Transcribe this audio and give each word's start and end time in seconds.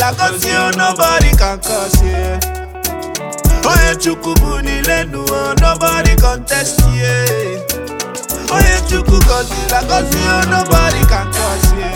like 0.00 0.20
us, 0.20 0.44
you 0.44 0.70
nobody 0.78 1.30
can 1.36 1.58
cause 1.60 2.02
you. 2.02 2.38
Onye 3.70 3.94
Chukwu 4.02 4.34
bụ 4.40 4.60
n'ile 4.62 5.04
n'ụwa, 5.04 5.54
nobody 5.60 6.16
contest 6.16 6.80
you. 6.80 7.60
Onye 8.54 8.80
Chukwu 8.88 9.18
gọzila 9.26 9.82
gọzi 9.88 10.18
you, 10.18 10.50
nobody 10.50 11.04
can 11.10 11.26
cause 11.32 11.72
you. 11.78 11.92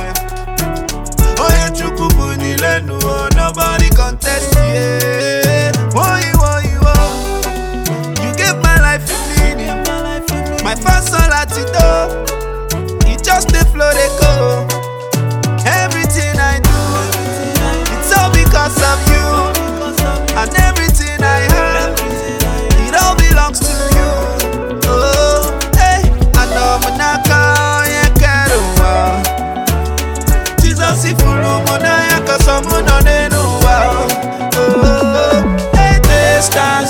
Onye 1.45 1.71
Chukwu 1.79 2.09
bụ 2.17 2.27
n'ile 2.37 2.81
n'ụwa, 2.87 3.31
nobody 3.37 3.89
contest 3.97 4.55
you. 4.55 5.73
Woyi 5.97 6.31
woyi 6.41 6.75
wo, 6.85 6.95
you 8.23 8.31
gave 8.37 8.57
my 8.63 8.77
life 8.81 9.11
a 9.11 9.17
meaning. 9.41 9.85
My 10.65 10.75
first 10.75 11.09
son 11.09 11.31
Latido, 11.31 12.25
it 12.29 12.34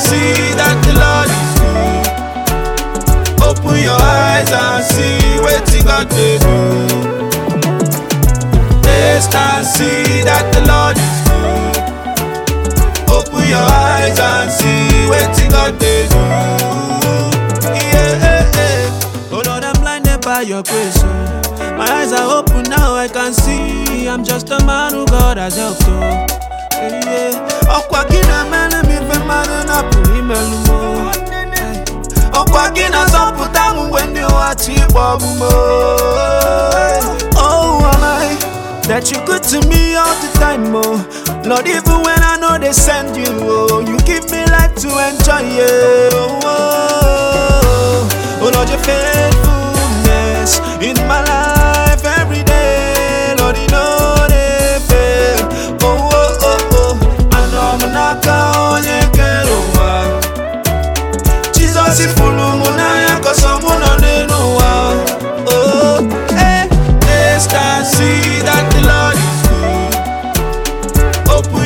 see 0.05 0.53
that 0.61 0.77
the 0.85 0.93
Lord 1.03 1.29
is 1.41 1.53
good. 1.61 2.07
Open 3.49 3.79
your 3.83 4.01
eyes 4.01 4.51
and 4.53 4.85
see 4.85 5.41
what 5.45 5.65
got 5.85 6.07
to 6.11 6.27
do. 6.45 6.57
Taste 8.83 9.35
and 9.35 9.67
see 9.67 10.23
that 10.29 10.45
the 10.55 10.61
Lord 10.71 10.97
is 10.97 11.19
good. 11.29 11.77
Open 13.17 13.45
your 13.49 13.67
eyes 13.89 14.19
and 14.19 14.51
see 14.53 15.09
what 15.11 15.37
got 15.51 15.73
to 15.81 15.95
do. 16.13 16.23
Oh 19.37 19.43
Lord, 19.45 19.65
I'm 19.65 19.77
blinded 19.81 20.21
by 20.21 20.43
your 20.43 20.63
grace. 20.63 21.01
oh. 21.03 21.77
My 21.77 21.87
eyes 21.91 22.13
are 22.13 22.39
open 22.39 22.63
now, 22.71 22.95
I 22.95 23.09
can 23.09 23.33
see. 23.33 24.07
I'm 24.09 24.23
just 24.25 24.51
a 24.51 24.59
man 24.65 24.93
who 24.93 25.07
God 25.07 25.39
has 25.39 25.57
helped. 25.57 25.83
Oh. 25.87 26.44
Oh. 35.41 37.19
Oh, 37.37 37.81
that 38.89 39.11
you 39.11 39.19
good 39.27 39.43
to 39.45 39.61
me 39.69 39.95
all 39.97 40.15
the 40.21 40.31
time, 40.39 40.75
oh. 40.75 40.97
Lord, 41.47 41.67
even 41.67 42.01
when 42.03 42.21
I 42.23 42.37
know 42.41 42.59
they 42.59 42.73
send 42.73 43.17
you, 43.17 43.27
oh, 43.29 43.81
you 43.81 43.99
give 44.01 44.25
me 44.31 44.45
life 44.47 44.75
to 44.77 44.89
enjoy, 44.89 45.43
yeah. 45.57 45.94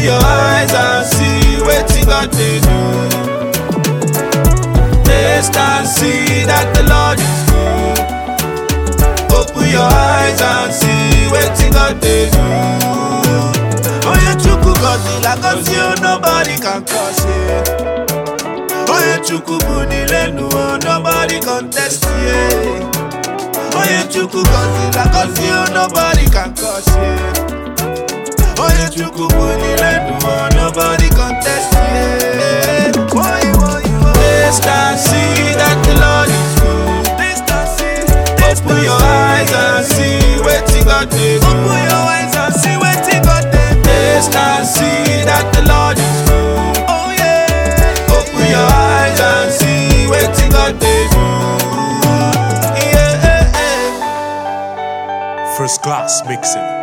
Your 0.09 0.23
eyes 0.25 0.73
and 0.73 1.07
see 1.07 1.39
He 1.95 2.05
got 2.05 2.31
to 2.33 2.49
do. 2.67 2.79
Taste 5.05 5.57
and 5.57 5.87
see 5.87 6.45
that 6.49 6.67
the 6.75 6.83
Lord 6.93 7.19
is 7.21 7.41
good. 7.49 7.99
Open 9.37 9.69
your 9.71 9.85
eyes 9.85 10.41
and 10.41 10.73
see 10.73 11.29
He 11.63 11.69
got 11.71 12.01
to 12.01 12.15
do. 12.33 12.45
Onye 14.09 14.33
Chukwu 14.43 14.73
gọzila 14.83 15.37
gọzi 15.43 15.73
you, 15.77 15.87
nobody 16.03 16.57
can 16.65 16.81
cause 16.85 17.25
you. 17.27 17.63
Onye 18.95 19.17
Chukwu 19.27 19.59
bụ 19.59 19.77
n'ile 19.89 20.23
n'ụwa, 20.35 20.79
nobody 20.85 21.41
contest 21.41 22.05
you. 22.05 22.89
Onye 23.79 24.01
Chukwu 24.13 24.41
gọzila 24.43 25.05
gọzi 25.13 25.43
you, 25.49 25.61
nobody 25.75 26.27
can 26.31 26.55
cause 28.59 28.75
you. 28.79 28.85
Onye 28.85 28.89
Chukwu 28.97 29.25
bụ 29.29 29.45
n'ile 29.61 29.91
n'ụwa, 30.05 30.37
nobody 30.57 31.09
contest 31.19 31.73
you. 31.75 31.79
Woyi 33.15 33.51
woyi 33.61 33.91
wo. 34.03 34.11
Taste 34.19 34.67
and 34.67 34.99
see 34.99 35.55
that 35.61 35.77
the 35.87 35.95
Lord 36.03 36.29
is 36.39 36.53
good. 36.61 37.05
Taste 37.19 37.51
and 37.59 37.69
see. 37.77 38.03
Open 38.49 38.79
your 38.85 39.01
eyes 39.03 39.53
and 39.53 39.85
see 39.87 40.21
what 40.45 40.65
He 40.71 40.81
got 40.85 41.07
to. 41.11 41.27
Open 41.49 41.81
your 41.91 42.05
eyes 42.15 42.35
and 42.43 42.55
see 42.63 42.77
what 42.83 43.01
He 43.09 43.17
got 43.21 43.43
to 43.43 43.61
do. 43.75 43.83
Taste 43.87 44.35
and 44.37 44.67
see 44.67 45.25
that 45.29 45.47
the 45.55 45.63
Lord 45.73 45.97
is 45.99 46.19
good. 46.29 46.85
Oh 46.89 47.11
yeah. 47.23 48.17
Open 48.17 48.47
your 48.57 48.71
eyes 48.91 49.21
and 49.21 49.51
see 49.53 50.07
what 50.11 50.31
He 50.41 50.47
got 50.49 50.73
to. 50.81 50.95
Yeah. 52.83 53.17
First 55.57 55.83
class 55.83 56.23
mixing. 56.27 56.78